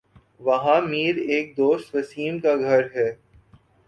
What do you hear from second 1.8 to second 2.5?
Wasim